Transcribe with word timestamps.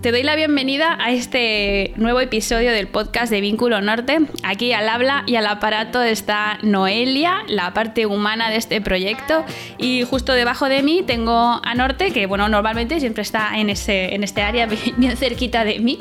te 0.00 0.12
doy 0.12 0.22
la 0.22 0.36
bienvenida 0.36 0.96
a 1.00 1.10
este 1.10 1.92
nuevo 1.96 2.20
episodio 2.20 2.72
del 2.72 2.86
podcast 2.86 3.30
de 3.30 3.40
Vínculo 3.40 3.80
Norte. 3.80 4.18
Aquí 4.42 4.72
al 4.72 4.88
habla 4.88 5.24
y 5.26 5.36
al 5.36 5.46
aparato 5.46 6.02
está 6.02 6.58
Noelia, 6.62 7.42
la 7.48 7.74
parte 7.74 8.06
humana 8.06 8.50
de 8.50 8.56
este 8.56 8.80
proyecto. 8.80 9.44
Y 9.78 10.02
justo 10.04 10.32
debajo 10.32 10.68
de 10.68 10.82
mí 10.82 11.02
tengo 11.06 11.60
a 11.62 11.74
Norte, 11.74 12.12
que 12.12 12.26
bueno, 12.26 12.48
normalmente 12.48 13.00
siempre 13.00 13.22
está 13.22 13.58
en, 13.58 13.70
ese, 13.70 14.14
en 14.14 14.24
este 14.24 14.42
área 14.42 14.66
bien 14.96 15.16
cerquita 15.16 15.64
de 15.64 15.80
mí. 15.80 15.98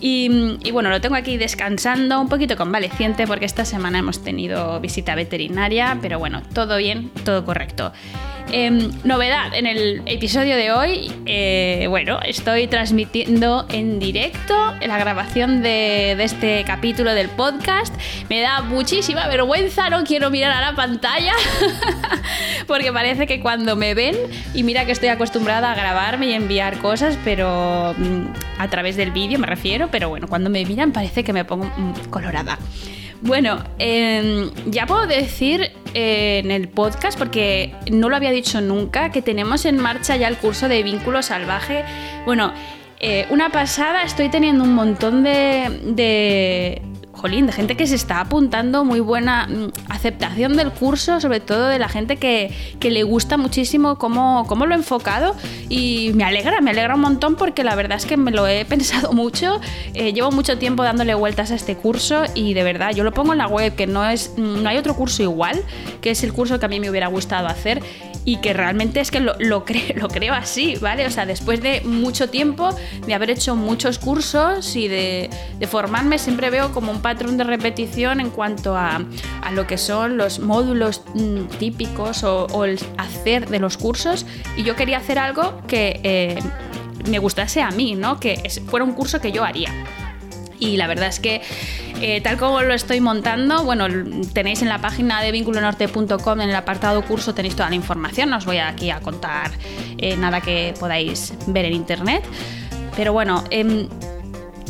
Y, 0.00 0.58
y, 0.64 0.70
bueno, 0.70 0.88
lo 0.88 1.00
tengo 1.00 1.14
aquí 1.14 1.36
descansando, 1.36 2.20
un 2.20 2.28
poquito 2.28 2.56
convaleciente 2.56 3.26
porque 3.26 3.44
esta 3.44 3.66
semana 3.66 3.98
hemos 3.98 4.24
tenido 4.24 4.80
visita 4.80 5.14
veterinaria, 5.14 5.98
pero 6.00 6.18
bueno, 6.18 6.42
todo 6.54 6.78
bien, 6.78 7.10
todo 7.24 7.44
correcto. 7.44 7.92
Em, 8.52 8.90
novedad 9.04 9.54
en 9.54 9.66
el 9.66 10.02
episodio 10.06 10.56
de 10.56 10.72
hoy, 10.72 11.12
eh, 11.26 11.86
bueno, 11.88 12.18
estoy 12.24 12.66
transmitiendo 12.66 13.64
en 13.68 14.00
directo 14.00 14.54
la 14.84 14.98
grabación 14.98 15.62
de, 15.62 16.12
este 16.20 16.64
capítulo 16.64 17.14
del 17.14 17.28
podcast. 17.28 17.94
Me 18.28 18.40
da 18.40 18.62
muchísima 18.62 19.28
vergüenza, 19.28 19.88
no 19.88 20.02
quiero 20.02 20.30
mirar 20.30 20.50
a 20.50 20.60
la 20.60 20.74
pantalla, 20.74 21.32
porque 22.66 22.92
parece 22.92 23.28
que 23.28 23.40
cuando 23.40 23.76
me 23.76 23.94
ven, 23.94 24.16
y 24.52 24.64
mira 24.64 24.84
que 24.84 24.92
estoy 24.92 25.10
acostumbrada 25.10 25.70
a 25.70 25.74
grabarme 25.76 26.26
y 26.26 26.32
enviar 26.32 26.78
cosas, 26.78 27.16
pero 27.24 27.94
mm, 27.96 28.22
a 28.58 28.68
través 28.68 28.96
del 28.96 29.12
vídeo 29.12 29.38
me 29.38 29.46
refiero, 29.46 29.88
pero 29.92 30.08
bueno, 30.08 30.26
cuando 30.26 30.50
me 30.50 30.64
miran 30.64 30.92
parece 30.92 31.22
que 31.22 31.32
me 31.32 31.44
pongo 31.44 31.66
mm, 31.66 32.10
colorada. 32.10 32.58
Bueno, 33.22 33.62
em, 33.78 34.50
ya 34.66 34.86
puedo 34.86 35.06
decir 35.06 35.72
en 35.94 36.50
el 36.50 36.68
podcast, 36.68 37.18
porque 37.18 37.74
no 37.90 38.08
lo 38.08 38.16
había 38.16 38.30
dicho 38.30 38.60
nunca, 38.60 39.10
que 39.10 39.22
tenemos 39.22 39.64
en 39.64 39.78
marcha 39.78 40.16
ya 40.16 40.28
el 40.28 40.36
curso 40.36 40.68
de 40.68 40.82
vínculo 40.82 41.22
salvaje. 41.22 41.84
Bueno, 42.24 42.52
eh, 43.00 43.26
una 43.30 43.50
pasada, 43.50 44.02
estoy 44.02 44.28
teniendo 44.28 44.64
un 44.64 44.74
montón 44.74 45.24
de 45.24 46.82
jolín, 47.20 47.46
de 47.46 47.52
gente 47.52 47.76
que 47.76 47.86
se 47.86 47.94
está 47.94 48.20
apuntando, 48.20 48.84
muy 48.84 49.00
buena 49.00 49.46
mm, 49.46 49.90
aceptación 49.90 50.56
del 50.56 50.70
curso, 50.72 51.20
sobre 51.20 51.40
todo 51.40 51.68
de 51.68 51.78
la 51.78 51.88
gente 51.88 52.16
que, 52.16 52.50
le 52.80 53.02
gusta 53.04 53.36
muchísimo 53.36 53.98
cómo, 53.98 54.46
cómo, 54.48 54.66
lo 54.66 54.74
he 54.74 54.78
enfocado 54.78 55.36
y 55.68 56.10
me 56.14 56.24
alegra, 56.24 56.60
me 56.60 56.70
alegra 56.70 56.96
un 56.96 57.02
montón 57.02 57.36
porque 57.36 57.62
la 57.62 57.76
verdad 57.76 57.98
es 57.98 58.06
que 58.06 58.16
me 58.16 58.32
lo 58.32 58.48
he 58.48 58.64
pensado 58.74 59.12
mucho, 59.12 59.60
eh, 59.94 60.12
llevo 60.12 60.32
mucho 60.32 60.58
tiempo 60.58 60.82
dándole 60.82 61.14
vueltas 61.14 61.52
a 61.52 61.54
este 61.54 61.76
curso 61.76 62.24
y 62.34 62.54
de 62.54 62.64
verdad 62.64 62.92
yo 62.92 63.04
lo 63.04 63.12
pongo 63.12 63.32
en 63.32 63.38
la 63.38 63.46
web, 63.46 63.76
que 63.76 63.86
no, 63.86 64.08
es, 64.08 64.32
no 64.36 64.68
hay 64.68 64.78
otro 64.78 64.96
curso 64.96 65.22
igual, 65.22 65.62
que 66.00 66.10
es 66.10 66.24
el 66.24 66.32
curso 66.32 66.58
que 66.58 66.66
a 66.66 66.68
mí 66.68 66.80
me 66.80 66.90
hubiera 66.90 67.06
gustado 67.06 67.46
hacer 67.46 67.80
y 68.24 68.36
que 68.36 68.52
realmente 68.52 69.00
es 69.00 69.10
que 69.10 69.20
lo, 69.20 69.34
lo, 69.38 69.64
lo 69.96 70.08
creo 70.08 70.34
así, 70.34 70.76
¿vale? 70.80 71.06
O 71.06 71.10
sea, 71.10 71.26
después 71.26 71.60
de 71.62 71.80
mucho 71.82 72.28
tiempo, 72.28 72.74
de 73.06 73.14
haber 73.14 73.30
hecho 73.30 73.56
muchos 73.56 73.98
cursos 73.98 74.76
y 74.76 74.88
de, 74.88 75.30
de 75.58 75.66
formarme, 75.66 76.18
siempre 76.18 76.50
veo 76.50 76.72
como 76.72 76.92
un 76.92 77.02
patrón 77.10 77.36
de 77.36 77.42
repetición 77.42 78.20
en 78.20 78.30
cuanto 78.30 78.76
a, 78.76 79.00
a 79.42 79.50
lo 79.50 79.66
que 79.66 79.76
son 79.78 80.16
los 80.16 80.38
módulos 80.38 81.02
mm, 81.14 81.46
típicos 81.58 82.22
o, 82.22 82.64
el 82.64 82.78
hacer 82.98 83.48
de 83.48 83.58
los 83.58 83.76
cursos 83.76 84.24
y 84.56 84.62
yo 84.62 84.76
quería 84.76 84.98
hacer 84.98 85.18
algo 85.18 85.60
que 85.66 86.00
eh, 86.04 86.38
me 87.10 87.18
gustase 87.18 87.62
a 87.62 87.72
mí, 87.72 87.96
¿no? 87.96 88.20
Que 88.20 88.48
fuera 88.66 88.84
un 88.84 88.92
curso 88.92 89.20
que 89.20 89.32
yo 89.32 89.42
haría. 89.42 89.72
Y 90.60 90.76
la 90.76 90.86
verdad 90.86 91.08
es 91.08 91.18
que 91.18 91.42
eh, 92.00 92.20
tal 92.20 92.36
como 92.36 92.62
lo 92.62 92.74
estoy 92.74 93.00
montando, 93.00 93.64
bueno, 93.64 93.88
tenéis 94.32 94.62
en 94.62 94.68
la 94.68 94.80
página 94.80 95.20
de 95.20 95.32
vinculonorte.com, 95.32 96.40
en 96.40 96.48
el 96.48 96.54
apartado 96.54 97.02
curso, 97.02 97.34
tenéis 97.34 97.56
toda 97.56 97.70
la 97.70 97.74
información. 97.74 98.30
No 98.30 98.36
os 98.36 98.44
voy 98.44 98.58
aquí 98.58 98.90
a 98.90 99.00
contar 99.00 99.50
eh, 99.98 100.16
nada 100.16 100.40
que 100.40 100.74
podáis 100.78 101.34
ver 101.48 101.64
en 101.64 101.72
internet. 101.72 102.22
Pero 102.94 103.12
bueno, 103.12 103.42
em, 103.50 103.88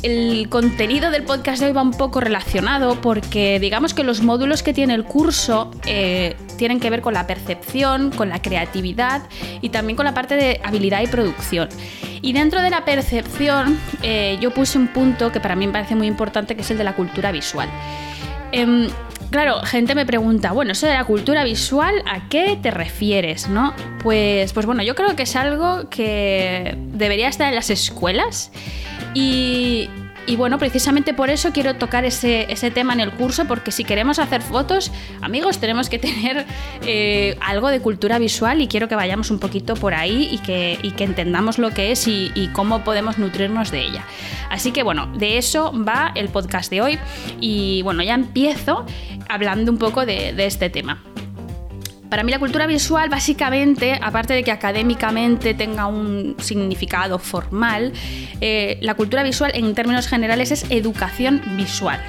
el 0.02 0.48
contenido 0.48 1.10
del 1.10 1.24
podcast 1.24 1.60
de 1.60 1.66
hoy 1.66 1.72
va 1.72 1.82
un 1.82 1.92
poco 1.92 2.20
relacionado 2.20 3.00
porque 3.00 3.58
digamos 3.60 3.94
que 3.94 4.04
los 4.04 4.22
módulos 4.22 4.62
que 4.62 4.72
tiene 4.72 4.94
el 4.94 5.04
curso 5.04 5.70
eh, 5.86 6.36
tienen 6.56 6.80
que 6.80 6.90
ver 6.90 7.02
con 7.02 7.14
la 7.14 7.26
percepción, 7.26 8.10
con 8.10 8.28
la 8.28 8.40
creatividad 8.40 9.22
y 9.60 9.68
también 9.68 9.96
con 9.96 10.04
la 10.04 10.14
parte 10.14 10.36
de 10.36 10.60
habilidad 10.64 11.02
y 11.02 11.06
producción. 11.06 11.68
Y 12.22 12.32
dentro 12.32 12.62
de 12.62 12.70
la 12.70 12.84
percepción 12.84 13.78
eh, 14.02 14.38
yo 14.40 14.52
puse 14.52 14.78
un 14.78 14.88
punto 14.88 15.32
que 15.32 15.40
para 15.40 15.56
mí 15.56 15.66
me 15.66 15.72
parece 15.72 15.94
muy 15.94 16.06
importante 16.06 16.56
que 16.56 16.62
es 16.62 16.70
el 16.70 16.78
de 16.78 16.84
la 16.84 16.94
cultura 16.94 17.32
visual. 17.32 17.68
Em, 18.52 18.88
claro, 19.30 19.60
gente 19.60 19.94
me 19.94 20.06
pregunta, 20.06 20.52
bueno, 20.52 20.72
eso 20.72 20.86
de 20.86 20.94
la 20.94 21.04
cultura 21.04 21.44
visual, 21.44 22.02
¿a 22.06 22.28
qué 22.28 22.58
te 22.60 22.70
refieres? 22.70 23.48
¿No? 23.48 23.74
Pues, 24.02 24.52
pues 24.52 24.66
bueno, 24.66 24.82
yo 24.82 24.94
creo 24.94 25.16
que 25.16 25.22
es 25.22 25.36
algo 25.36 25.88
que 25.88 26.76
debería 26.92 27.28
estar 27.28 27.48
en 27.48 27.54
las 27.54 27.70
escuelas 27.70 28.50
y, 29.14 29.88
bueno, 30.36 30.58
precisamente 30.58 31.14
por 31.14 31.30
eso 31.30 31.52
quiero 31.52 31.74
tocar 31.76 32.04
ese, 32.04 32.46
tema 32.72 32.92
en 32.92 33.00
el 33.00 33.12
curso, 33.12 33.46
porque 33.46 33.72
si 33.72 33.84
queremos 33.84 34.18
hacer 34.18 34.42
fotos, 34.42 34.92
amigos, 35.20 35.58
tenemos 35.58 35.88
que 35.88 35.98
tener 35.98 36.46
eh, 36.86 37.36
algo 37.40 37.68
de 37.68 37.80
cultura 37.80 38.18
visual 38.18 38.60
y 38.60 38.68
quiero 38.68 38.88
que 38.88 38.94
vayamos 38.94 39.30
un 39.30 39.38
poquito 39.38 39.74
por 39.74 39.94
ahí 39.94 40.28
y 40.30 40.38
que, 40.38 40.78
entendamos 41.00 41.58
lo 41.58 41.70
que 41.70 41.92
es 41.92 42.06
y, 42.06 42.50
cómo 42.52 42.84
podemos 42.84 43.18
nutrirnos 43.18 43.70
de 43.70 43.80
ella. 43.80 44.04
Así 44.50 44.72
que 44.72 44.82
bueno, 44.82 45.06
de 45.16 45.38
eso 45.38 45.72
va 45.72 46.12
el 46.14 46.28
podcast 46.28 46.70
de 46.70 46.82
hoy 46.82 46.98
y 47.40 47.82
bueno, 47.82 48.02
ya 48.02 48.14
empiezo 48.14 48.84
hablando 49.28 49.72
un 49.72 49.78
poco 49.78 50.04
de 50.04 50.34
este 50.44 50.68
tema. 50.68 51.02
Para 52.10 52.24
mí 52.24 52.32
la 52.32 52.40
cultura 52.40 52.66
visual 52.66 53.08
básicamente, 53.08 53.96
aparte 54.02 54.34
de 54.34 54.42
que 54.42 54.50
académicamente 54.50 55.54
tenga 55.54 55.86
un 55.86 56.34
significado 56.40 57.20
formal, 57.20 57.92
eh, 58.40 58.78
la 58.82 58.94
cultura 58.94 59.22
visual 59.22 59.52
en 59.54 59.72
términos 59.76 60.08
generales 60.08 60.50
es 60.50 60.66
educación 60.70 61.40
visual. 61.56 62.00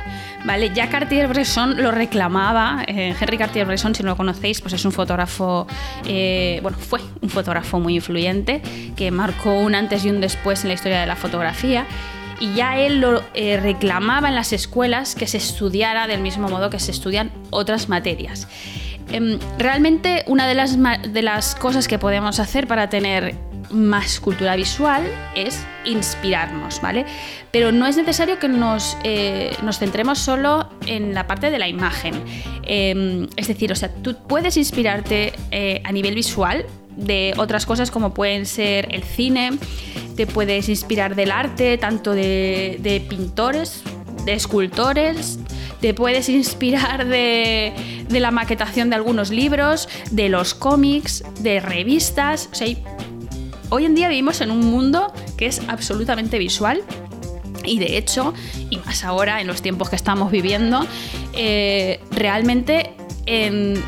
¿Vale? 0.44 0.72
Ya 0.74 0.90
Cartier-Bresson 0.90 1.84
lo 1.84 1.92
reclamaba, 1.92 2.84
eh, 2.88 3.14
Henry 3.20 3.38
Cartier-Bresson, 3.38 3.94
si 3.94 4.02
no 4.02 4.10
lo 4.10 4.18
conocéis, 4.18 4.60
pues 4.60 4.74
es 4.74 4.84
un 4.86 4.92
fotógrafo, 4.92 5.68
eh, 6.08 6.60
bueno, 6.64 6.80
fue 6.80 7.00
un 7.22 7.30
fotógrafo 7.30 7.80
muy 7.80 7.94
influyente 7.94 8.64
que 8.96 9.12
marcó 9.12 9.54
un 9.54 9.76
antes 9.76 10.04
y 10.04 10.10
un 10.10 10.20
después 10.20 10.64
en 10.64 10.70
la 10.70 10.74
historia 10.74 11.00
de 11.00 11.06
la 11.06 11.16
fotografía 11.16 11.86
y 12.40 12.56
ya 12.56 12.80
él 12.80 13.02
lo 13.02 13.22
reclamaba 13.36 14.30
en 14.30 14.34
las 14.34 14.52
escuelas 14.52 15.14
que 15.14 15.28
se 15.28 15.38
estudiara 15.38 16.08
del 16.08 16.22
mismo 16.22 16.50
modo 16.50 16.72
que 16.72 16.80
se 16.80 16.90
estudian 16.90 17.30
otras 17.52 17.88
materias. 17.88 18.48
Em, 19.12 19.40
realmente 19.58 20.24
una 20.28 20.48
de 20.48 20.56
las, 20.56 20.78
de 20.78 21.22
las 21.22 21.56
cosas 21.56 21.88
que 21.88 22.00
podemos 22.00 22.40
hacer 22.40 22.68
para 22.68 22.90
tener 22.90 23.36
más 23.72 24.20
cultura 24.20 24.56
visual 24.56 25.04
es 25.36 25.66
inspirarnos, 25.86 26.82
¿vale? 26.82 27.06
Pero 27.52 27.72
no 27.72 27.88
es 27.88 27.98
necesario 27.98 28.40
que 28.40 28.48
nos, 28.48 28.98
eh, 29.04 29.56
nos 29.64 29.80
centremos 29.80 30.20
solo 30.20 30.70
en 30.86 31.14
la 31.14 31.28
parte 31.28 31.52
de 31.52 31.60
la 31.60 31.68
imagen. 31.68 32.14
Em, 32.64 33.28
es 33.36 33.48
decir, 33.48 33.72
o 33.72 33.76
sea, 33.76 33.90
tú 33.90 34.16
puedes 34.28 34.58
inspirarte 34.58 35.34
eh, 35.52 35.82
a 35.84 35.92
nivel 35.92 36.16
visual 36.16 36.66
de 36.96 37.34
otras 37.38 37.66
cosas 37.66 37.92
como 37.92 38.14
pueden 38.14 38.46
ser 38.46 38.94
el 38.94 39.04
cine, 39.04 39.52
te 40.16 40.28
puedes 40.28 40.68
inspirar 40.68 41.16
del 41.16 41.32
arte, 41.32 41.78
tanto 41.78 42.14
de, 42.14 42.78
de 42.82 43.00
pintores, 43.00 43.84
de 44.26 44.34
escultores, 44.34 45.40
te 45.82 45.94
puedes 45.94 46.30
inspirar 46.30 47.08
de, 47.08 47.74
la 48.10 48.32
maquetación 48.32 48.90
de 48.90 48.96
algunos 48.96 49.32
libros, 49.32 49.90
de 50.12 50.30
los 50.30 50.54
cómics, 50.54 51.24
de 51.40 51.60
revistas. 51.60 52.50
hoy 53.70 53.86
en 53.86 53.96
día 53.96 54.08
vivimos 54.08 54.42
en 54.42 54.52
un 54.52 54.60
mundo 54.60 55.12
que 55.38 55.48
es 55.48 55.62
absolutamente 55.68 56.38
visual 56.38 56.84
y 57.64 57.80
de 57.80 57.98
hecho, 57.98 58.34
y 58.70 58.78
más 58.78 59.04
ahora 59.04 59.42
en 59.42 59.48
los 59.48 59.62
tiempos 59.62 59.90
que 59.90 59.96
estamos 59.96 60.32
viviendo, 60.32 60.86
eh, 61.34 62.00
realmente 62.12 62.94
en 63.26 63.82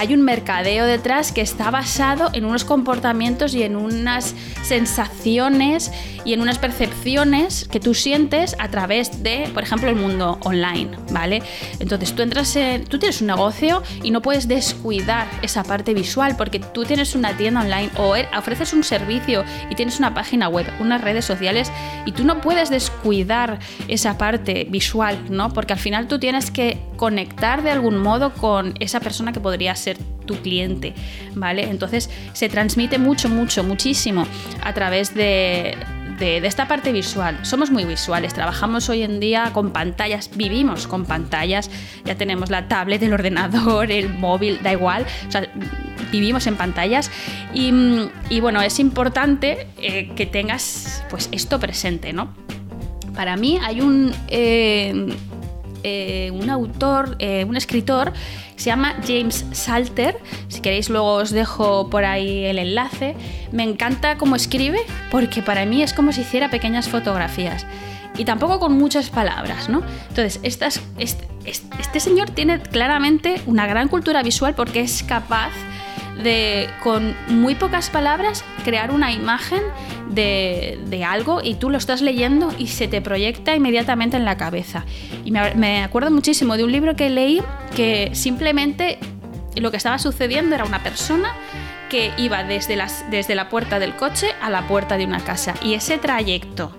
hay 0.00 0.14
un 0.14 0.22
mercadeo 0.22 0.86
detrás 0.86 1.30
que 1.30 1.42
está 1.42 1.70
basado 1.70 2.30
en 2.32 2.46
unos 2.46 2.64
comportamientos 2.64 3.54
y 3.54 3.64
en 3.64 3.76
unas 3.76 4.34
sensaciones 4.62 5.92
y 6.24 6.32
en 6.32 6.40
unas 6.40 6.58
percepciones 6.58 7.68
que 7.68 7.80
tú 7.80 7.92
sientes 7.92 8.56
a 8.58 8.68
través 8.68 9.22
de, 9.22 9.50
por 9.52 9.62
ejemplo, 9.62 9.90
el 9.90 9.96
mundo 9.96 10.38
online, 10.42 10.90
¿vale? 11.10 11.42
Entonces 11.80 12.14
tú 12.14 12.22
entras 12.22 12.56
en, 12.56 12.84
tú 12.84 12.98
tienes 12.98 13.20
un 13.20 13.26
negocio 13.26 13.82
y 14.02 14.10
no 14.10 14.22
puedes 14.22 14.48
descuidar 14.48 15.28
esa 15.42 15.64
parte 15.64 15.92
visual 15.92 16.34
porque 16.38 16.60
tú 16.60 16.84
tienes 16.84 17.14
una 17.14 17.36
tienda 17.36 17.60
online 17.60 17.90
o 17.98 18.16
er, 18.16 18.26
ofreces 18.34 18.72
un 18.72 18.84
servicio 18.84 19.44
y 19.68 19.74
tienes 19.74 19.98
una 19.98 20.14
página 20.14 20.48
web, 20.48 20.66
unas 20.80 21.02
redes 21.02 21.26
sociales 21.26 21.70
y 22.06 22.12
tú 22.12 22.24
no 22.24 22.40
puedes 22.40 22.70
descuidar 22.70 23.58
esa 23.86 24.16
parte 24.16 24.66
visual, 24.70 25.26
¿no? 25.28 25.52
Porque 25.52 25.74
al 25.74 25.78
final 25.78 26.08
tú 26.08 26.18
tienes 26.18 26.50
que 26.50 26.78
conectar 26.96 27.62
de 27.62 27.70
algún 27.70 27.98
modo 27.98 28.32
con 28.32 28.74
esa 28.80 29.00
persona 29.00 29.32
que 29.32 29.40
podría 29.40 29.74
ser 29.74 29.89
tu 29.94 30.36
cliente, 30.36 30.94
¿vale? 31.34 31.64
Entonces 31.64 32.10
se 32.32 32.48
transmite 32.48 32.98
mucho, 32.98 33.28
mucho, 33.28 33.64
muchísimo 33.64 34.26
a 34.62 34.72
través 34.72 35.14
de, 35.14 35.76
de, 36.20 36.46
esta 36.46 36.68
parte 36.68 36.92
visual. 36.92 37.38
Somos 37.42 37.70
muy 37.70 37.84
visuales, 37.84 38.34
trabajamos 38.34 38.88
hoy 38.88 39.02
en 39.02 39.18
día 39.18 39.50
con 39.52 39.72
pantallas, 39.72 40.30
vivimos 40.36 40.86
con 40.86 41.04
pantallas, 41.06 41.70
ya 42.04 42.14
tenemos 42.14 42.50
la 42.50 42.68
tablet, 42.68 43.02
el 43.02 43.12
ordenador, 43.12 43.90
el 43.90 44.10
móvil, 44.10 44.60
da 44.62 44.72
igual, 44.72 45.06
o 45.26 45.30
sea, 45.30 45.48
vivimos 46.12 46.46
en 46.46 46.56
pantallas 46.56 47.10
y, 47.54 47.70
bueno, 48.40 48.60
es 48.62 48.78
importante 48.78 49.66
eh, 49.78 50.12
que 50.14 50.26
tengas 50.26 51.02
pues 51.10 51.28
esto 51.32 51.58
presente, 51.58 52.12
¿no? 52.12 52.34
Para 53.14 53.36
mí 53.36 53.58
hay 53.62 53.80
un, 53.80 54.12
eh, 54.28 55.08
eh, 55.82 56.30
un 56.32 56.50
autor, 56.50 57.16
un 57.46 57.56
escritor 57.56 58.12
se 58.60 58.66
llama 58.66 58.94
James 59.06 59.46
Salter. 59.52 60.18
Si 60.48 60.60
queréis 60.60 60.90
luego 60.90 61.14
os 61.14 61.30
dejo 61.30 61.88
por 61.88 62.04
ahí 62.04 62.44
el 62.44 62.58
enlace. 62.58 63.16
Me 63.52 63.62
encanta 63.62 64.18
cómo 64.18 64.36
escribe 64.36 64.80
porque 65.10 65.40
para 65.40 65.64
mí 65.64 65.82
es 65.82 65.94
como 65.94 66.12
si 66.12 66.20
hiciera 66.20 66.50
pequeñas 66.50 66.88
fotografías. 66.88 67.66
Y 68.18 68.26
tampoco 68.26 68.60
con 68.60 68.76
muchas 68.76 69.08
palabras, 69.08 69.70
¿no? 69.70 69.82
Entonces, 70.10 70.40
este 70.42 72.00
señor 72.00 72.30
tiene 72.30 72.60
claramente 72.60 73.40
una 73.46 73.66
gran 73.66 73.88
cultura 73.88 74.22
visual 74.22 74.54
porque 74.54 74.80
es 74.80 75.02
capaz 75.04 75.52
de, 76.22 76.68
con 76.82 77.14
muy 77.28 77.54
pocas 77.54 77.88
palabras, 77.88 78.44
crear 78.62 78.90
una 78.90 79.10
imagen 79.10 79.62
de, 80.14 81.04
algo 81.06 81.40
y 81.42 81.54
tú 81.54 81.70
lo 81.70 81.78
estás 81.78 82.02
leyendo 82.02 82.52
y 82.58 82.68
se 82.68 82.88
te 82.88 83.00
proyecta 83.00 83.54
inmediatamente 83.54 84.16
en 84.16 84.24
la 84.24 84.36
cabeza. 84.36 84.84
Y 85.24 85.30
me, 85.30 85.82
acuerdo 85.82 86.10
muchísimo 86.10 86.56
de 86.56 86.64
un 86.64 86.72
libro 86.72 86.96
que 86.96 87.08
leí 87.10 87.42
que 87.74 88.10
simplemente 88.12 88.98
lo 89.56 89.70
que 89.70 89.76
estaba 89.76 89.98
sucediendo 89.98 90.54
era 90.54 90.64
una 90.64 90.82
persona 90.82 91.34
que 91.88 92.12
iba 92.18 92.44
desde, 92.44 92.78
desde 93.10 93.34
la 93.34 93.48
puerta 93.48 93.78
del 93.78 93.96
coche 93.96 94.28
a 94.40 94.50
la 94.50 94.68
puerta 94.68 94.96
de 94.96 95.04
una 95.04 95.20
casa. 95.20 95.54
Y 95.62 95.74
ese 95.74 95.98
trayecto 95.98 96.76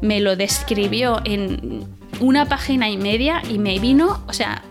me 0.00 0.20
lo 0.20 0.36
describió 0.36 1.20
en 1.24 1.86
una 2.20 2.46
página 2.46 2.90
y 2.90 2.96
media 2.96 3.42
y 3.48 3.58
me 3.58 3.78
vino, 3.78 4.22
o 4.26 4.32
sea, 4.32 4.62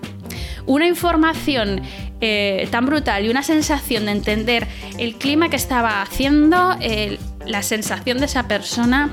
una 0.65 0.85
información 0.85 1.81
eh, 2.19 2.67
tan 2.71 2.85
brutal 2.85 3.25
y 3.25 3.29
una 3.29 3.43
sensación 3.43 4.05
de 4.05 4.11
entender 4.11 4.67
el 4.97 5.15
clima 5.15 5.49
que 5.49 5.55
estaba 5.55 6.01
haciendo, 6.01 6.75
la 7.47 7.63
sensación 7.63 8.19
de 8.19 8.25
esa 8.25 8.47
persona. 8.47 9.11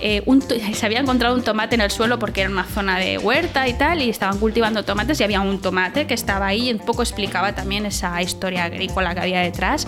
Eh, 0.00 0.22
se 0.74 0.86
había 0.86 1.00
encontrado 1.00 1.34
un 1.34 1.42
tomate 1.42 1.76
en 1.76 1.80
el 1.80 1.90
suelo 1.90 2.18
porque 2.18 2.42
era 2.42 2.50
una 2.50 2.64
zona 2.64 2.98
de 2.98 3.16
huerta 3.16 3.68
y 3.68 3.74
tal, 3.74 4.02
y 4.02 4.10
estaban 4.10 4.38
cultivando 4.38 4.84
tomates 4.84 5.20
y 5.20 5.24
había 5.24 5.40
un 5.40 5.60
tomate 5.62 6.06
que 6.06 6.14
estaba 6.14 6.46
ahí 6.46 6.68
y 6.68 6.72
un 6.72 6.80
poco 6.80 7.02
explicaba 7.02 7.54
también 7.54 7.86
esa 7.86 8.20
historia 8.20 8.64
agrícola 8.64 9.14
que 9.14 9.20
había 9.20 9.40
detrás. 9.40 9.86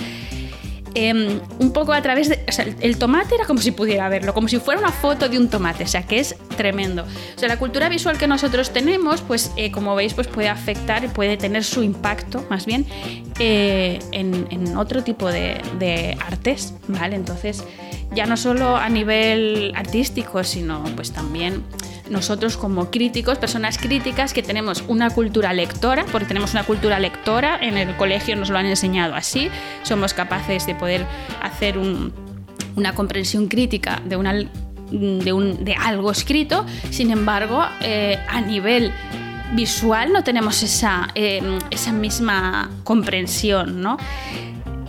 Em, 0.99 1.41
un 1.59 1.73
poco 1.75 1.93
a 1.93 2.01
través 2.01 2.31
de... 2.31 2.43
O 2.49 2.53
sea, 2.53 2.65
el 2.81 2.97
tomate 2.97 3.35
era 3.35 3.45
como 3.45 3.61
si 3.61 3.71
pudiera 3.71 4.09
verlo, 4.09 4.33
como 4.33 4.49
si 4.49 4.59
fuera 4.59 4.81
una 4.81 4.93
foto 4.93 5.29
de 5.29 5.37
un 5.37 5.51
tomate, 5.51 5.85
o 5.85 5.87
sea, 5.87 6.07
que 6.07 6.19
es 6.19 6.37
tremendo. 6.57 7.03
O 7.03 7.39
sea, 7.39 7.49
la 7.49 7.59
cultura 7.59 7.91
visual 7.91 8.17
que 8.17 8.27
nosotros 8.27 8.73
tenemos, 8.73 9.21
pues 9.21 9.53
eh, 9.59 9.71
como 9.71 9.95
veis, 9.95 10.15
pues 10.15 10.27
puede 10.27 10.49
afectar 10.49 11.05
y 11.05 11.09
puede 11.09 11.37
tener 11.37 11.65
su 11.65 11.83
impacto, 11.83 12.47
más 12.49 12.65
bien, 12.65 12.87
eh, 13.39 13.99
en, 14.13 14.75
otro 14.79 15.05
tipo 15.05 15.31
de, 15.31 15.61
de 15.79 16.17
artes, 16.27 16.73
¿vale? 16.89 17.15
Entonces, 17.15 17.63
ya 18.17 18.27
no 18.27 18.37
solo 18.37 18.77
a 18.77 18.89
nivel 18.89 19.73
artístico, 19.77 20.43
sino 20.43 20.83
pues 20.97 21.13
también 21.13 21.63
nosotros 22.09 22.57
como 22.57 22.91
críticos, 22.91 23.39
personas 23.39 23.79
críticas 23.79 24.33
que 24.33 24.43
tenemos 24.43 24.83
una 24.89 25.11
cultura 25.11 25.53
lectora, 25.53 26.05
porque 26.11 26.27
tenemos 26.27 26.53
una 26.53 26.65
cultura 26.65 26.99
lectora, 26.99 27.59
en 27.61 27.77
el 27.77 27.95
colegio 27.97 28.35
nos 28.35 28.49
lo 28.49 28.59
han 28.59 28.67
enseñado 28.67 29.15
así, 29.15 29.51
somos 29.83 30.15
capaces 30.15 30.67
de 30.67 30.75
poder 30.75 31.07
hacer 31.43 31.77
una 31.79 32.95
comprensión 32.95 33.49
crítica 33.49 34.01
de, 34.05 34.17
un, 34.17 35.65
de 35.65 35.75
algo 35.75 36.11
escrito, 36.11 36.65
sin 36.91 37.11
embargo, 37.11 37.65
eh, 37.83 38.19
a 38.29 38.41
nivel 38.41 38.93
visual 39.55 40.13
no 40.13 40.25
tenemos 40.25 40.63
esa, 40.63 41.09
eh, 41.15 41.43
esa 41.71 41.93
misma 41.93 42.71
comprensión, 42.83 43.81
¿no? 43.81 43.99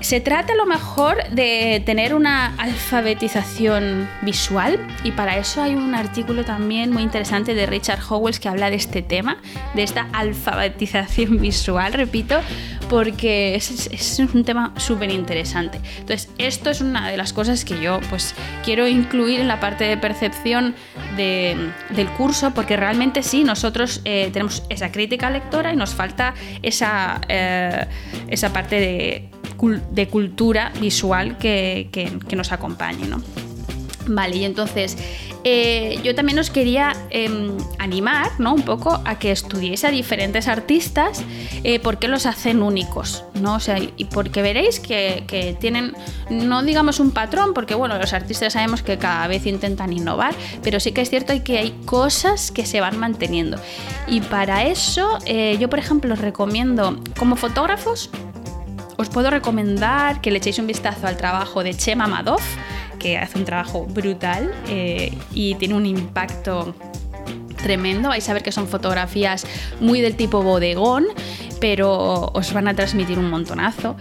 Se 0.01 0.21
trata 0.21 0.53
a 0.53 0.55
lo 0.55 0.65
mejor 0.65 1.27
de 1.31 1.81
tener 1.85 2.13
una 2.13 2.55
alfabetización 2.57 4.07
visual 4.21 4.79
y 5.03 5.11
para 5.11 5.37
eso 5.37 5.61
hay 5.61 5.73
un 5.73 5.95
artículo 5.95 6.45
también 6.45 6.93
muy 6.93 7.01
interesante 7.01 7.55
de 7.55 7.65
Richard 7.65 7.99
Howells 8.07 8.39
que 8.39 8.47
habla 8.47 8.69
de 8.69 8.75
este 8.75 9.01
tema, 9.01 9.37
de 9.73 9.83
esta 9.83 10.07
alfabetización 10.13 11.37
visual, 11.41 11.93
repito, 11.93 12.39
porque 12.89 13.55
es, 13.55 14.19
un 14.33 14.43
tema 14.43 14.73
súper 14.77 15.11
interesante. 15.11 15.79
Entonces, 15.99 16.29
esto 16.37 16.69
es 16.69 16.81
una 16.81 17.09
de 17.09 17.17
las 17.17 17.33
cosas 17.33 17.65
que 17.65 17.81
yo 17.81 17.99
pues 18.09 18.35
quiero 18.63 18.87
incluir 18.87 19.39
en 19.39 19.47
la 19.47 19.59
parte 19.59 19.83
de 19.85 19.97
percepción 19.97 20.75
del 21.15 22.07
curso, 22.17 22.51
porque 22.53 22.77
realmente 22.77 23.23
sí, 23.23 23.43
nosotros 23.43 24.01
eh, 24.05 24.29
tenemos 24.31 24.63
esa 24.69 24.91
crítica 24.91 25.29
lectora 25.29 25.73
y 25.73 25.75
nos 25.75 25.95
falta 25.95 26.35
esa, 26.61 27.19
eh, 27.27 27.87
esa 28.29 28.53
parte 28.53 28.79
de 28.79 29.29
de 29.91 30.07
cultura 30.07 30.71
visual 30.79 31.37
que, 31.37 31.89
nos 32.35 32.51
acompañe. 32.51 33.07
¿no? 33.07 33.21
Vale, 34.07 34.37
y 34.37 34.45
entonces 34.45 34.97
eh, 35.43 35.99
yo 36.03 36.15
también 36.15 36.39
os 36.39 36.49
quería 36.49 36.93
em, 37.09 37.57
animar 37.77 38.31
¿no? 38.39 38.53
un 38.53 38.63
poco 38.63 39.01
a 39.05 39.19
que 39.19 39.31
estudiéis 39.31 39.83
a 39.83 39.91
diferentes 39.91 40.47
artistas 40.47 41.23
eh, 41.63 41.79
porque 41.79 42.07
los 42.07 42.25
hacen 42.25 42.63
únicos, 42.63 43.23
¿no? 43.35 43.55
O 43.55 43.59
sea, 43.59 43.77
y 43.79 44.05
porque 44.05 44.41
veréis 44.41 44.79
que, 44.79 45.23
que, 45.27 45.55
tienen, 45.59 45.93
no 46.29 46.63
digamos 46.63 46.99
un 46.99 47.11
patrón, 47.11 47.53
porque 47.53 47.75
bueno, 47.75 47.97
los 47.97 48.13
artistas 48.13 48.53
sabemos 48.53 48.81
que 48.81 48.97
cada 48.97 49.27
vez 49.27 49.45
intentan 49.45 49.93
innovar, 49.93 50.33
pero 50.63 50.79
sí 50.79 50.91
que 50.91 51.01
es 51.01 51.09
cierto 51.09 51.33
que 51.43 51.57
hay 51.57 51.71
cosas 51.85 52.51
que 52.51 52.65
se 52.65 52.81
van 52.81 52.97
manteniendo. 52.97 53.57
Y 54.07 54.21
para 54.21 54.65
eso 54.65 55.17
eh, 55.25 55.57
yo, 55.59 55.69
por 55.69 55.79
ejemplo, 55.79 56.13
os 56.13 56.19
recomiendo 56.19 56.99
como 57.17 57.35
fotógrafos 57.35 58.09
os 58.97 59.09
puedo 59.09 59.29
recomendar 59.29 60.21
que 60.21 60.31
le 60.31 60.37
echéis 60.37 60.59
un 60.59 60.67
vistazo 60.67 61.07
al 61.07 61.17
trabajo 61.17 61.63
de 61.63 61.73
Chema 61.75 62.07
Madoff, 62.07 62.43
que 62.99 63.17
hace 63.17 63.37
un 63.37 63.45
trabajo 63.45 63.85
brutal 63.85 64.51
eh, 64.67 65.15
y 65.33 65.55
tiene 65.55 65.75
un 65.75 65.85
impacto 65.85 66.75
tremendo. 67.57 68.09
Vais 68.09 68.27
a 68.27 68.33
ver 68.33 68.43
que 68.43 68.51
son 68.51 68.67
fotografías 68.67 69.45
muy 69.79 70.01
del 70.01 70.15
tipo 70.15 70.41
bodegón, 70.41 71.05
pero 71.61 72.31
os 72.33 72.53
van 72.53 72.67
a 72.67 72.73
transmitir 72.73 73.19
un 73.19 73.29
montonazo. 73.29 73.95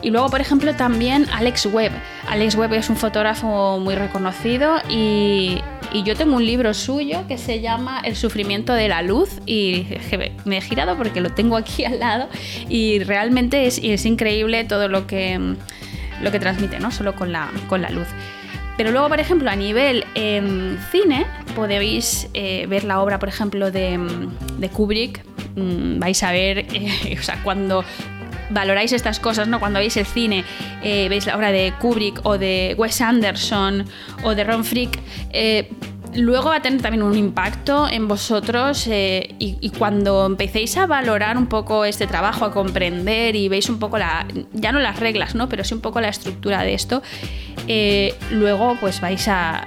Y 0.00 0.10
luego, 0.10 0.28
por 0.28 0.40
ejemplo, 0.40 0.74
también 0.74 1.26
Alex 1.32 1.66
Webb. 1.66 1.92
Alex 2.28 2.56
Webb 2.56 2.74
es 2.74 2.90
un 2.90 2.96
fotógrafo 2.96 3.78
muy 3.78 3.94
reconocido 3.94 4.76
y, 4.88 5.60
yo 6.04 6.14
tengo 6.14 6.36
un 6.36 6.44
libro 6.44 6.74
suyo 6.74 7.24
que 7.26 7.38
se 7.38 7.62
llama 7.62 8.02
El 8.04 8.14
sufrimiento 8.14 8.74
de 8.74 8.88
la 8.88 9.00
luz 9.00 9.40
y 9.46 9.86
me 10.44 10.58
he 10.58 10.60
girado 10.60 10.98
porque 10.98 11.22
lo 11.22 11.30
tengo 11.30 11.56
aquí 11.56 11.84
al 11.86 11.98
lado 11.98 12.28
y 12.68 12.98
realmente 13.00 13.66
es, 13.66 13.80
es 13.82 14.04
increíble 14.04 14.64
todo 14.64 14.88
lo 14.88 15.06
que, 15.06 15.56
lo 16.22 16.30
que 16.30 16.38
transmite, 16.38 16.78
¿no? 16.78 16.90
Solo 16.90 17.14
con 17.14 17.32
la, 17.32 17.50
con 17.68 17.80
la 17.80 17.88
luz. 17.88 18.06
Pero 18.76 18.92
luego, 18.92 19.08
por 19.08 19.18
ejemplo, 19.18 19.50
a 19.50 19.56
nivel 19.56 20.04
em, 20.14 20.78
cine, 20.92 21.26
podéis 21.56 22.28
eh, 22.32 22.66
ver 22.68 22.84
la 22.84 23.00
obra, 23.00 23.18
por 23.18 23.28
ejemplo, 23.28 23.72
de, 23.72 23.98
Kubrick. 24.72 25.24
Mm, 25.56 25.98
vais 25.98 26.22
a 26.22 26.30
ver, 26.30 26.58
eh, 26.72 27.16
o 27.18 27.22
sea, 27.22 27.42
cuando 27.42 27.82
valoráis 28.50 28.92
estas 28.92 29.20
cosas, 29.20 29.48
¿no? 29.48 29.60
Cuando 29.60 29.78
veis 29.78 29.96
el 29.96 30.06
cine, 30.06 30.44
eh, 30.82 31.08
veis 31.08 31.26
la 31.26 31.36
obra 31.36 31.52
de 31.52 31.72
Kubrick 31.78 32.20
o 32.24 32.38
de 32.38 32.74
Wes 32.78 33.00
Anderson 33.00 33.84
o 34.22 34.34
de 34.34 34.44
Ron 34.44 34.64
Frick, 34.64 34.98
eh, 35.30 35.70
luego 36.14 36.48
va 36.50 36.56
a 36.56 36.62
tener 36.62 36.80
también 36.80 37.02
un 37.02 37.16
impacto 37.16 37.88
en 37.88 38.08
vosotros 38.08 38.86
eh, 38.86 39.34
y, 39.38 39.70
cuando 39.70 40.26
empecéis 40.26 40.76
a 40.76 40.86
valorar 40.86 41.36
un 41.36 41.46
poco 41.46 41.84
este 41.84 42.06
trabajo, 42.06 42.44
a 42.44 42.52
comprender 42.52 43.36
y 43.36 43.48
veis 43.48 43.68
un 43.68 43.78
poco 43.78 43.98
la, 43.98 44.26
ya 44.52 44.72
no 44.72 44.78
las 44.80 44.98
reglas, 44.98 45.34
¿no? 45.34 45.48
Pero 45.48 45.64
sí 45.64 45.74
un 45.74 45.80
poco 45.80 46.00
la 46.00 46.08
estructura 46.08 46.62
de 46.62 46.74
esto, 46.74 47.02
luego 48.30 48.76
pues 48.80 49.00
vais 49.00 49.28
a 49.28 49.64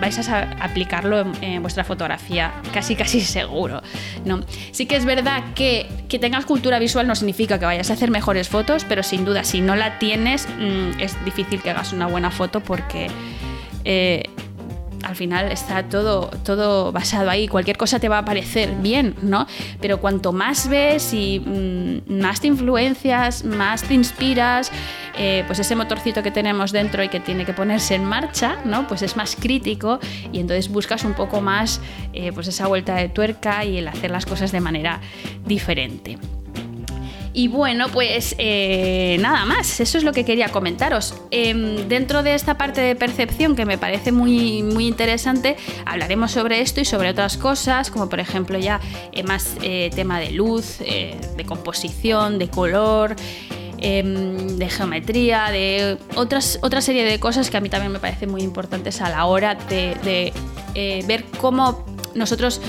vais 0.00 0.28
a 0.28 0.42
aplicarlo 0.60 1.24
en, 1.40 1.62
vuestra 1.62 1.84
fotografía, 1.84 2.52
casi 2.72 2.96
casi 2.96 3.20
seguro. 3.20 3.82
¿no? 4.24 4.40
Sí 4.72 4.86
que 4.86 4.96
es 4.96 5.04
verdad 5.04 5.42
que, 5.54 5.86
que 6.08 6.18
tengas 6.18 6.44
cultura 6.44 6.78
visual 6.78 7.06
no 7.06 7.14
significa 7.14 7.58
que 7.58 7.66
vayas 7.66 7.90
a 7.90 7.94
hacer 7.94 8.10
mejores 8.10 8.48
fotos, 8.48 8.84
pero 8.88 9.02
sin 9.02 9.24
duda 9.24 9.44
si 9.44 9.60
no 9.60 9.76
la 9.76 9.98
tienes 9.98 10.48
mm, 10.48 11.00
es 11.00 11.22
difícil 11.24 11.62
que 11.62 11.70
hagas 11.70 11.92
una 11.92 12.06
buena 12.06 12.30
foto 12.30 12.60
porque... 12.60 13.08
Eh, 13.84 14.22
al 15.04 15.16
final 15.16 15.52
está 15.52 15.82
todo, 15.84 16.30
todo 16.44 16.92
basado 16.92 17.30
ahí. 17.30 17.46
Cualquier 17.46 17.76
cosa 17.76 17.98
te 17.98 18.08
va 18.08 18.18
a 18.18 18.24
parecer 18.24 18.74
bien, 18.80 19.14
¿no? 19.22 19.46
Pero 19.80 20.00
cuanto 20.00 20.32
más 20.32 20.68
ves 20.68 21.12
y 21.12 21.40
mm, 21.40 22.20
más 22.20 22.40
te 22.40 22.48
influencias, 22.48 23.44
más 23.44 23.82
te 23.82 23.94
inspiras, 23.94 24.72
eh, 25.16 25.44
pues 25.46 25.58
ese 25.58 25.76
motorcito 25.76 26.22
que 26.22 26.30
tenemos 26.30 26.72
dentro 26.72 27.02
y 27.02 27.08
que 27.08 27.20
tiene 27.20 27.44
que 27.44 27.52
ponerse 27.52 27.94
en 27.94 28.04
marcha, 28.04 28.58
¿no? 28.64 28.86
Pues 28.88 29.02
es 29.02 29.16
más 29.16 29.36
crítico 29.36 30.00
y 30.32 30.40
entonces 30.40 30.68
buscas 30.68 31.04
un 31.04 31.14
poco 31.14 31.40
más 31.40 31.80
eh, 32.12 32.32
pues 32.32 32.48
esa 32.48 32.66
vuelta 32.66 32.96
de 32.96 33.08
tuerca 33.08 33.64
y 33.64 33.78
el 33.78 33.88
hacer 33.88 34.10
las 34.10 34.26
cosas 34.26 34.50
de 34.50 34.60
manera 34.60 35.00
diferente. 35.46 36.18
Y 37.36 37.48
bueno, 37.48 37.88
pues 37.88 38.36
eh, 38.38 39.16
nada 39.20 39.44
más, 39.44 39.80
eso 39.80 39.98
es 39.98 40.04
lo 40.04 40.12
que 40.12 40.24
quería 40.24 40.50
comentaros. 40.50 41.20
Em, 41.32 41.88
dentro 41.88 42.22
de 42.22 42.34
esta 42.34 42.56
parte 42.56 42.80
de 42.80 42.94
percepción 42.94 43.56
que 43.56 43.64
me 43.64 43.76
parece 43.76 44.12
muy, 44.12 44.62
muy 44.62 44.86
interesante, 44.86 45.56
hablaremos 45.84 46.30
sobre 46.30 46.60
esto 46.60 46.80
y 46.80 46.84
sobre 46.84 47.10
otras 47.10 47.36
cosas, 47.36 47.90
como 47.90 48.08
por 48.08 48.20
ejemplo 48.20 48.56
ya 48.56 48.80
más 49.26 49.56
tema 49.96 50.20
de 50.20 50.30
luz, 50.30 50.78
de 50.78 51.44
composición, 51.44 52.38
de 52.38 52.48
color 52.48 53.16
em, 53.84 54.58
de 54.58 54.68
geometría, 54.68 55.50
de 55.50 55.98
otras, 56.16 56.58
otra 56.62 56.80
serie 56.80 57.04
de 57.04 57.20
cosas 57.20 57.50
que 57.50 57.56
a 57.56 57.60
mí 57.60 57.68
también 57.68 57.92
me 57.92 57.98
parecen 57.98 58.30
muy 58.30 58.42
importantes 58.42 59.00
a 59.00 59.10
la 59.10 59.26
hora 59.26 59.54
de, 59.54 60.32
ver 61.06 61.24
cómo 61.40 61.84
nosotros 62.14 62.60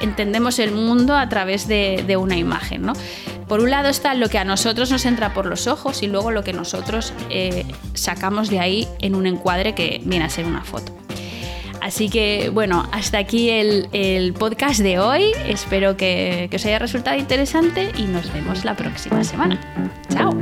entendemos 0.00 0.58
el 0.58 0.72
mundo 0.72 1.16
a 1.16 1.28
través 1.28 1.68
de, 1.68 2.02
de 2.06 2.16
una 2.16 2.36
imagen. 2.36 2.82
¿no? 2.82 2.92
Por 3.48 3.60
un 3.60 3.70
lado 3.70 3.88
está 3.88 4.14
lo 4.14 4.28
que 4.28 4.38
a 4.38 4.44
nosotros 4.44 4.90
nos 4.90 5.04
entra 5.04 5.32
por 5.32 5.46
los 5.46 5.68
ojos 5.68 6.02
y 6.02 6.08
luego 6.08 6.32
lo 6.32 6.42
que 6.42 6.52
nosotros 6.52 7.12
eh, 7.30 7.64
sacamos 7.94 8.50
de 8.50 8.58
ahí 8.58 8.88
en 8.98 9.14
un 9.14 9.26
encuadre 9.26 9.74
que 9.74 10.00
viene 10.04 10.24
a 10.24 10.30
ser 10.30 10.46
una 10.46 10.64
foto. 10.64 10.92
Así 11.86 12.08
que 12.08 12.50
bueno, 12.52 12.88
hasta 12.90 13.18
aquí 13.18 13.48
el, 13.48 14.34
podcast 14.36 14.80
de 14.80 14.98
hoy. 14.98 15.30
Espero 15.46 15.96
que, 15.96 16.48
que 16.50 16.56
os 16.56 16.66
haya 16.66 16.80
resultado 16.80 17.16
interesante 17.16 17.92
y 17.96 18.06
nos 18.06 18.32
vemos 18.32 18.64
la 18.64 18.74
próxima 18.74 19.22
semana. 19.22 19.60
Chao. 20.08 20.34